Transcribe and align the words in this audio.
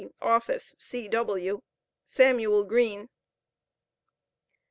office 0.23 0.75
C.W. 0.79 1.61
SAMUEL 2.03 2.63
GREEN. 2.63 3.07